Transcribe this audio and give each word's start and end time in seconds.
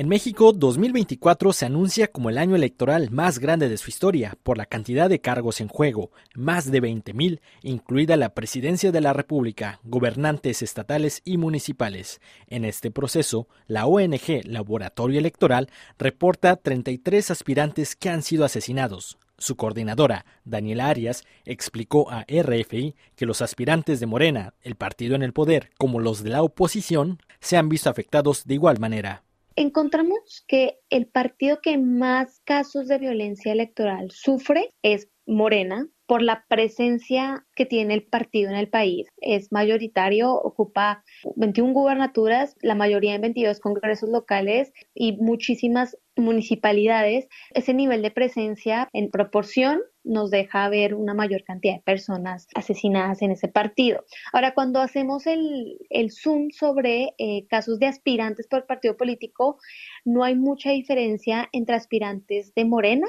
En 0.00 0.08
México, 0.08 0.54
2024 0.54 1.52
se 1.52 1.66
anuncia 1.66 2.10
como 2.10 2.30
el 2.30 2.38
año 2.38 2.56
electoral 2.56 3.10
más 3.10 3.38
grande 3.38 3.68
de 3.68 3.76
su 3.76 3.90
historia 3.90 4.38
por 4.42 4.56
la 4.56 4.64
cantidad 4.64 5.10
de 5.10 5.20
cargos 5.20 5.60
en 5.60 5.68
juego, 5.68 6.10
más 6.34 6.70
de 6.70 6.80
20.000, 6.80 7.42
incluida 7.60 8.16
la 8.16 8.32
presidencia 8.32 8.92
de 8.92 9.02
la 9.02 9.12
República, 9.12 9.78
gobernantes 9.84 10.62
estatales 10.62 11.20
y 11.26 11.36
municipales. 11.36 12.22
En 12.46 12.64
este 12.64 12.90
proceso, 12.90 13.46
la 13.66 13.84
ONG 13.84 14.40
Laboratorio 14.44 15.18
Electoral 15.18 15.68
reporta 15.98 16.56
33 16.56 17.30
aspirantes 17.30 17.94
que 17.94 18.08
han 18.08 18.22
sido 18.22 18.46
asesinados. 18.46 19.18
Su 19.36 19.56
coordinadora, 19.56 20.24
Daniela 20.46 20.88
Arias, 20.88 21.24
explicó 21.44 22.10
a 22.10 22.24
RFI 22.26 22.94
que 23.16 23.26
los 23.26 23.42
aspirantes 23.42 24.00
de 24.00 24.06
Morena, 24.06 24.54
el 24.62 24.76
partido 24.76 25.14
en 25.14 25.22
el 25.22 25.34
poder, 25.34 25.72
como 25.76 26.00
los 26.00 26.22
de 26.22 26.30
la 26.30 26.42
oposición, 26.42 27.18
se 27.40 27.58
han 27.58 27.68
visto 27.68 27.90
afectados 27.90 28.46
de 28.46 28.54
igual 28.54 28.78
manera 28.80 29.24
encontramos 29.56 30.44
que 30.46 30.78
el 30.90 31.06
partido 31.06 31.60
que 31.62 31.78
más 31.78 32.40
casos 32.44 32.88
de 32.88 32.98
violencia 32.98 33.52
electoral 33.52 34.10
sufre 34.10 34.70
es 34.82 35.08
Morena, 35.26 35.86
por 36.10 36.22
la 36.22 36.44
presencia 36.48 37.46
que 37.54 37.66
tiene 37.66 37.94
el 37.94 38.02
partido 38.02 38.50
en 38.50 38.56
el 38.56 38.68
país. 38.68 39.06
Es 39.18 39.52
mayoritario, 39.52 40.34
ocupa 40.34 41.04
21 41.36 41.72
gubernaturas, 41.72 42.56
la 42.62 42.74
mayoría 42.74 43.14
en 43.14 43.20
22 43.20 43.60
congresos 43.60 44.08
locales 44.08 44.72
y 44.92 45.12
muchísimas 45.18 45.96
municipalidades. 46.16 47.28
Ese 47.54 47.74
nivel 47.74 48.02
de 48.02 48.10
presencia 48.10 48.88
en 48.92 49.08
proporción 49.08 49.82
nos 50.04 50.30
deja 50.30 50.68
ver 50.68 50.94
una 50.94 51.14
mayor 51.14 51.44
cantidad 51.44 51.74
de 51.74 51.82
personas 51.82 52.48
asesinadas 52.54 53.22
en 53.22 53.32
ese 53.32 53.48
partido. 53.48 54.04
Ahora, 54.32 54.54
cuando 54.54 54.80
hacemos 54.80 55.26
el, 55.26 55.78
zoom 56.10 56.50
sobre 56.50 57.14
eh, 57.18 57.46
casos 57.48 57.78
de 57.78 57.86
aspirantes 57.86 58.46
por 58.46 58.66
partido 58.66 58.96
político, 58.96 59.58
no 60.04 60.24
hay 60.24 60.34
mucha 60.36 60.70
diferencia 60.70 61.48
entre 61.52 61.76
aspirantes 61.76 62.54
de 62.54 62.64
Morena 62.64 63.06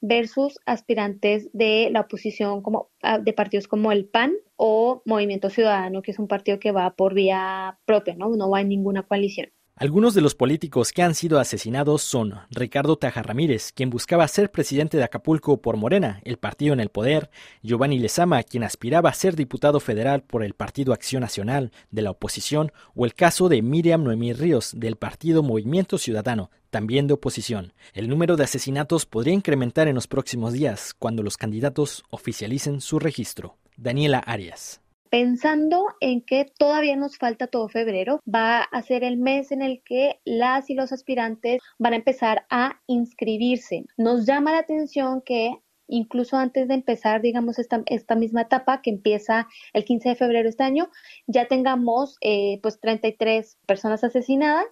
versus 0.00 0.58
aspirantes 0.66 1.50
de 1.52 1.88
la 1.90 2.02
oposición 2.02 2.62
como 2.62 2.90
ah, 3.02 3.18
de 3.18 3.32
partidos 3.32 3.66
como 3.66 3.90
el 3.90 4.06
PAN 4.06 4.32
o 4.56 5.02
Movimiento 5.04 5.50
Ciudadano, 5.50 6.02
que 6.02 6.12
es 6.12 6.18
un 6.18 6.28
partido 6.28 6.58
que 6.60 6.72
va 6.72 6.94
por 6.94 7.14
vía 7.14 7.78
propia, 7.84 8.14
¿no? 8.14 8.28
No 8.30 8.50
va 8.50 8.60
en 8.60 8.68
ninguna 8.68 9.02
coalición. 9.02 9.50
Algunos 9.80 10.12
de 10.12 10.22
los 10.22 10.34
políticos 10.34 10.90
que 10.90 11.02
han 11.02 11.14
sido 11.14 11.38
asesinados 11.38 12.02
son 12.02 12.34
Ricardo 12.50 12.96
Taja 12.96 13.22
Ramírez, 13.22 13.70
quien 13.72 13.90
buscaba 13.90 14.26
ser 14.26 14.50
presidente 14.50 14.96
de 14.96 15.04
Acapulco 15.04 15.62
por 15.62 15.76
Morena, 15.76 16.20
el 16.24 16.36
partido 16.36 16.72
en 16.72 16.80
el 16.80 16.88
poder, 16.88 17.30
Giovanni 17.62 18.00
Lezama, 18.00 18.42
quien 18.42 18.64
aspiraba 18.64 19.08
a 19.08 19.14
ser 19.14 19.36
diputado 19.36 19.78
federal 19.78 20.24
por 20.24 20.42
el 20.42 20.54
Partido 20.54 20.92
Acción 20.92 21.20
Nacional 21.20 21.70
de 21.92 22.02
la 22.02 22.10
oposición, 22.10 22.72
o 22.96 23.04
el 23.04 23.14
caso 23.14 23.48
de 23.48 23.62
Miriam 23.62 24.02
Noemí 24.02 24.32
Ríos, 24.32 24.72
del 24.76 24.96
partido 24.96 25.44
Movimiento 25.44 25.96
Ciudadano, 25.96 26.50
también 26.70 27.06
de 27.06 27.14
oposición. 27.14 27.72
El 27.92 28.08
número 28.08 28.34
de 28.36 28.42
asesinatos 28.42 29.06
podría 29.06 29.34
incrementar 29.34 29.86
en 29.86 29.94
los 29.94 30.08
próximos 30.08 30.54
días, 30.54 30.92
cuando 30.98 31.22
los 31.22 31.36
candidatos 31.36 32.02
oficialicen 32.10 32.80
su 32.80 32.98
registro. 32.98 33.58
Daniela 33.76 34.18
Arias 34.18 34.80
pensando 35.10 35.86
en 36.00 36.22
que 36.22 36.46
todavía 36.58 36.96
nos 36.96 37.18
falta 37.18 37.46
todo 37.46 37.68
febrero, 37.68 38.20
va 38.32 38.60
a 38.60 38.82
ser 38.82 39.04
el 39.04 39.16
mes 39.16 39.52
en 39.52 39.62
el 39.62 39.82
que 39.82 40.20
las 40.24 40.70
y 40.70 40.74
los 40.74 40.92
aspirantes 40.92 41.60
van 41.78 41.92
a 41.92 41.96
empezar 41.96 42.46
a 42.50 42.80
inscribirse. 42.86 43.84
Nos 43.96 44.26
llama 44.26 44.52
la 44.52 44.58
atención 44.58 45.22
que 45.24 45.52
incluso 45.88 46.36
antes 46.36 46.68
de 46.68 46.74
empezar, 46.74 47.22
digamos, 47.22 47.58
esta, 47.58 47.82
esta 47.86 48.14
misma 48.14 48.42
etapa 48.42 48.82
que 48.82 48.90
empieza 48.90 49.48
el 49.72 49.84
15 49.84 50.10
de 50.10 50.16
febrero 50.16 50.44
de 50.44 50.50
este 50.50 50.62
año, 50.62 50.90
ya 51.26 51.48
tengamos 51.48 52.16
eh, 52.20 52.60
pues 52.62 52.78
33 52.80 53.58
personas 53.66 54.04
asesinadas 54.04 54.66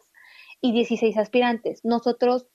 y 0.61 0.73
16 0.73 1.17
aspirantes. 1.17 1.81
Nosotros 1.85 2.47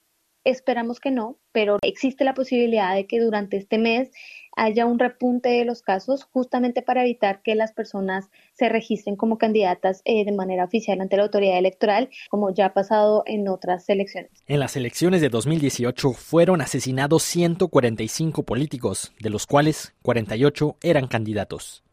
Esperamos 0.44 1.00
que 1.00 1.11
no, 1.11 1.38
pero 1.52 1.78
existe 1.84 2.23
la 2.23 2.34
posibilidad 2.34 2.95
de 2.95 3.06
que 3.06 3.20
durante 3.20 3.58
este 3.58 3.78
mes 3.78 4.09
haya 4.56 4.88
un 4.88 4.97
repunte 4.97 5.50
de 5.50 5.66
los 5.66 5.84
casos 5.84 6.23
justamente 6.23 6.81
para 6.81 7.03
evitar 7.03 7.41
que 7.44 7.53
las 7.53 7.74
personas 7.74 8.29
se 8.53 8.68
registren 8.68 9.16
como 9.16 9.38
candidatas 9.38 10.02
eh, 10.03 10.25
de 10.25 10.31
manera 10.31 10.66
oficial 10.66 11.00
ante 11.00 11.18
la 11.18 11.24
autoridad 11.24 11.59
electoral, 11.59 12.09
como 12.29 12.53
ya 12.53 12.68
ha 12.68 12.74
pasado 12.74 13.24
en 13.28 13.47
otras 13.47 13.88
elecciones. 13.88 14.31
En 14.47 14.59
las 14.59 14.75
elecciones 14.75 15.22
de 15.22 15.29
2018 15.29 16.12
fueron 16.13 16.62
asesinados 16.62 17.22
145 17.23 18.44
políticos, 18.44 19.13
de 19.19 19.29
los 19.29 19.46
cuales 19.46 19.94
48 20.02 20.78
eran 20.81 21.08
candidatos. 21.08 21.84